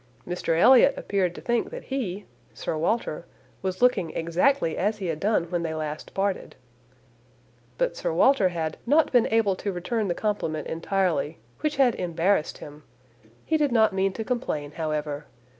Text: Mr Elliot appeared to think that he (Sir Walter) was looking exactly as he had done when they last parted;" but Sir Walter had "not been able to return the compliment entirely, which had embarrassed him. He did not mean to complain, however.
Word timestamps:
Mr 0.27 0.59
Elliot 0.59 0.95
appeared 0.97 1.35
to 1.35 1.41
think 1.41 1.69
that 1.69 1.83
he 1.83 2.25
(Sir 2.55 2.75
Walter) 2.75 3.27
was 3.61 3.83
looking 3.83 4.09
exactly 4.15 4.75
as 4.75 4.97
he 4.97 5.05
had 5.05 5.19
done 5.19 5.43
when 5.51 5.61
they 5.61 5.75
last 5.75 6.15
parted;" 6.15 6.55
but 7.77 7.95
Sir 7.95 8.11
Walter 8.11 8.49
had 8.49 8.77
"not 8.87 9.11
been 9.11 9.27
able 9.27 9.55
to 9.57 9.71
return 9.71 10.07
the 10.07 10.15
compliment 10.15 10.65
entirely, 10.65 11.37
which 11.59 11.75
had 11.75 11.93
embarrassed 11.93 12.57
him. 12.57 12.81
He 13.45 13.57
did 13.57 13.71
not 13.71 13.93
mean 13.93 14.11
to 14.13 14.23
complain, 14.23 14.71
however. 14.71 15.25